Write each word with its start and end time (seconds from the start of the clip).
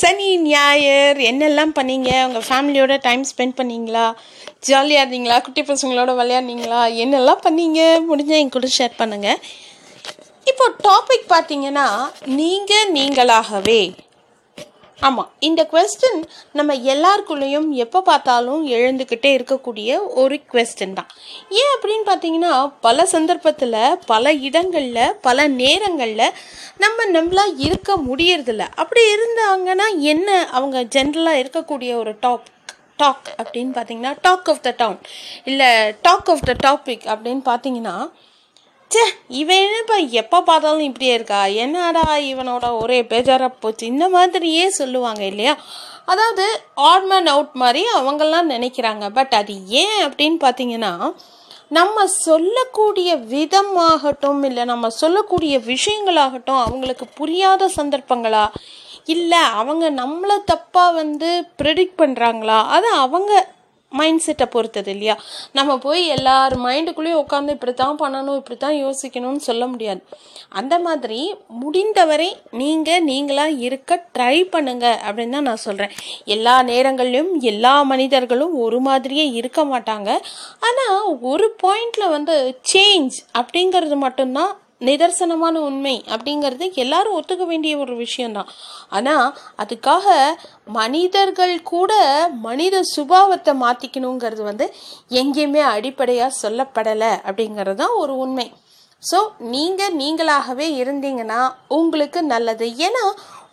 சனி 0.00 0.28
ஞாயிறு 0.48 1.22
என்னெல்லாம் 1.30 1.72
பண்ணீங்க? 1.78 2.10
உங்கள் 2.26 2.46
ஃபேமிலியோட 2.48 2.94
டைம் 3.06 3.22
ஸ்பெண்ட் 3.30 3.56
பண்ணீங்களா? 3.60 4.06
ஜாலியாக 4.68 5.02
இருந்தீங்களா 5.02 5.36
குட்டி 5.46 5.62
பசங்களோட 5.70 6.10
விளையாடுனீங்களா? 6.20 6.80
என்னெல்லாம் 7.04 7.44
பண்ணீங்க? 7.46 7.80
முடிஞ்சால் 8.08 8.42
என் 8.42 8.54
கூட 8.56 8.68
ஷேர் 8.78 8.98
பண்ணுங்கள் 9.02 9.38
இப்போ 10.50 10.66
டாபிக் 10.88 11.26
பார்த்தீங்கன்னா 11.34 11.86
நீங்கள் 12.40 12.90
நீங்களாகவே 12.96 13.80
ஆமாம் 15.00 15.30
இந்த 15.38 15.68
கொஸ்டின் 15.72 16.20
நம்ம 16.52 16.74
எல்லாருக்குள்ளேயும் 16.74 17.68
எப்போ 17.68 18.02
பார்த்தாலும் 18.02 18.66
எழுந்துக்கிட்டே 18.66 19.30
இருக்கக்கூடிய 19.38 19.98
ஒரு 20.14 20.40
கொஸ்டின் 20.52 20.92
தான். 20.92 21.10
ஏன் 21.48 21.72
அப்படின்னு 21.74 22.06
பார்த்தீங்கன்னா 22.06 22.72
பல 22.80 23.06
சந்தர்ப்பத்தில் 23.06 23.98
பல 24.06 24.32
இடங்களில் 24.32 25.14
பல 25.20 25.46
நேரங்களில் 25.46 26.34
நம்ம 26.78 27.04
நம்மளாக 27.04 27.54
இருக்க 27.58 27.96
முடியறதில்ல. 27.96 28.66
அப்படி 28.74 29.02
இருந்தாங்கன்னா 29.14 29.98
என்ன 29.98 30.48
அவங்க 30.50 30.82
ஜென்ரலாக 30.82 31.42
இருக்கக்கூடிய 31.42 31.94
ஒரு 31.94 32.14
டாப் 32.20 32.46
டாக் 32.96 33.34
அப்படின்னு 33.42 33.72
பார்த்தீங்கன்னா 33.78 34.16
டாக் 34.20 34.48
ஆஃப் 34.48 34.62
த 34.62 34.74
டவுன் 34.76 34.98
இல்லை 35.44 35.94
டாக் 36.02 36.30
ஆஃப் 36.30 36.46
த 36.50 36.54
டாபிக் 36.66 37.04
அப்படின்னு 37.14 37.42
பார்த்தீங்கன்னா 37.44 38.10
ச்சே 38.90 39.04
இவன் 39.28 39.56
என்னப்பா 39.56 39.96
எப்போ 39.96 40.42
பார்த்தாலும் 40.42 40.80
இப்படியே 40.80 41.14
இருக்கா? 41.14 41.44
என்னடா 41.44 42.16
இவனோட 42.16 42.78
ஒரே 42.82 43.02
பேஜாராக 43.02 43.52
போச்சு? 43.60 43.86
இந்த 43.86 44.08
மாதிரியே 44.08 44.68
சொல்லுவாங்க 44.70 45.24
இல்லையா? 45.24 45.54
அதாவது 46.04 46.44
ஆட்மேன் 46.76 47.26
அவுட் 47.26 47.52
மாதிரி 47.52 47.82
அவங்கெல்லாம் 47.96 48.50
நினைக்கிறாங்க. 48.50 49.08
பட் 49.08 49.34
அது 49.34 49.54
ஏன் 49.66 49.98
அப்படின்னு 50.06 50.38
பார்த்தீங்கன்னா 50.44 50.92
நம்ம 51.68 52.06
சொல்லக்கூடிய 52.06 53.16
விதமாகட்டும் 53.16 54.44
இல்லை 54.44 54.64
நம்ம 54.64 54.88
சொல்லக்கூடிய 54.88 55.58
விஷயங்களாகட்டும் 55.58 56.62
அவங்களுக்கு 56.66 57.06
புரியாத 57.14 57.70
சந்தர்ப்பங்களா? 57.76 58.44
இல்லை 59.04 59.38
அவங்க 59.38 59.90
நம்மளை 59.90 60.36
தப்பாக 60.52 60.94
வந்து 60.94 61.46
ப்ரெடிக்ட் 61.62 61.98
பண்ணுறாங்களா 61.98 62.64
அது 62.66 62.88
அவங்க 62.90 63.32
மைண்ட் 63.92 64.22
செட்டை 64.24 64.46
பொறுத்தது 64.46 64.90
இல்லையா? 64.90 65.14
நம்ம 65.52 65.78
போய் 65.78 66.02
எல்லார் 66.06 66.54
மைண்டுக்குள்ளேயும் 66.64 67.22
உட்காந்து 67.24 67.54
இப்படி 67.56 67.74
தான் 67.74 67.98
பண்ணணும் 68.02 68.38
இப்படி 68.40 68.56
தான் 68.56 68.78
யோசிக்கணும்னு 68.84 69.42
சொல்ல 69.48 69.66
முடியாது. 69.66 70.00
அந்த 70.48 70.78
மாதிரி 70.78 71.20
முடிந்தவரை 71.62 72.28
நீங்கள் 72.62 73.06
நீங்களாக 73.10 73.58
இருக்க 73.68 74.00
ட்ரை 74.18 74.36
பண்ணுங்க 74.54 74.86
அப்படின்னு 75.06 75.36
தான் 75.38 75.48
நான் 75.50 75.64
சொல்கிறேன் 75.66 75.94
எல்லா 76.24 76.62
நேரங்கள்லையும் 76.72 77.32
எல்லா 77.52 77.82
மனிதர்களும் 77.92 78.54
ஒரு 78.66 78.80
மாதிரியே 78.80 79.26
இருக்க 79.40 79.64
மாட்டாங்க. 79.64 80.10
ஆனால் 80.68 81.18
ஒரு 81.32 81.48
பாயிண்டில் 81.64 82.14
வந்து 82.16 82.36
சேஞ்ச் 82.74 83.16
அப்படிங்கிறது 83.40 83.96
மட்டும்தான் 84.06 84.52
நிதர்சனமான 84.80 85.56
உண்மை 85.68 85.94
அப்படிங்கிறது 86.14 86.66
எல்லாரும் 86.82 87.16
ஒத்துக்க 87.18 87.44
வேண்டிய 87.50 87.74
ஒரு 87.84 87.94
விஷயம்தான். 88.04 88.50
ஆனால் 88.96 89.26
அதுக்காக 89.62 90.16
மனிதர்கள் 90.78 91.54
கூட 91.72 91.92
மனித 92.48 92.82
சுபாவத்தை 92.94 93.54
மாற்றிக்கணுங்கிறது 93.64 94.44
வந்து 94.50 94.68
எங்கேயுமே 95.22 95.62
அடிப்படையாக 95.74 96.38
சொல்லப்படலை 96.42 97.12
அப்படிங்கிறது 97.28 97.80
தான் 97.82 97.96
ஒரு 98.02 98.14
உண்மை. 98.24 98.46
ஸோ 99.02 99.18
நீங்கள் 99.54 99.96
நீங்களாகவே 100.02 100.66
இருந்தீங்கன்னா 100.82 101.40
உங்களுக்கு 101.78 102.20
நல்லது. 102.34 102.66
ஏன்னா 102.86 103.04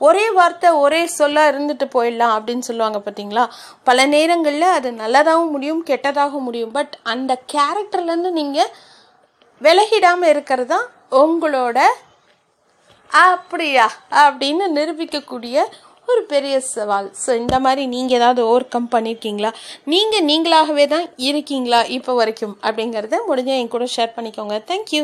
ஒரே 0.08 0.24
வார்த்தை 0.38 0.70
ஒரே 0.84 1.02
சொல்லாக 1.18 1.52
இருந்துட்டு 1.52 1.86
போயிடலாம் 1.96 2.34
அப்படின்னு 2.38 2.68
சொல்லுவாங்க 2.70 3.00
பார்த்தீங்களா 3.04 3.44
பல 3.90 4.06
நேரங்களில் 4.14 4.68
அது 4.78 4.90
நல்லதாகவும் 5.04 5.54
முடியும் 5.56 5.84
கெட்டதாகவும் 5.90 6.48
முடியும். 6.48 6.74
பட் 6.78 6.96
அந்த 7.14 7.32
கேரக்டர்லேருந்து 7.54 8.32
நீங்கள் 8.40 8.72
விலகிடாமல் 9.62 10.32
இருக்கிறது 10.34 10.70
தான் 10.74 10.88
உங்களோட 11.22 11.80
அப்படியா 13.11 13.88
அப்படின்னு 14.23 14.66
நிரூபிக்கக்கூடிய 14.78 15.66
ஒரு 16.11 16.22
பெரிய 16.31 16.55
சவால். 16.73 17.09
ஸோ 17.23 17.30
இந்த 17.42 17.58
மாதிரி 17.66 17.83
நீங்கள் 17.94 18.17
ஏதாவது 18.20 18.42
ஓவர் 18.52 18.72
கம் 18.73 18.89
பண்ணியிருக்கீங்களா 18.95 19.52
நீங்கள் 19.94 20.25
நீங்களாகவே 20.30 20.86
தான் 20.93 21.05
இருக்கீங்களா 21.27 21.80
இப்போ 21.98 22.14
வரைக்கும்? 22.20 22.55
அப்படிங்கிறத 22.67 23.20
முடிஞ்ச 23.30 23.52
என் 23.60 23.71
கூட 23.76 23.86
ஷேர் 23.95 24.15
பண்ணிக்கோங்க. 24.17 24.58
தேங்க்யூ 24.71 25.04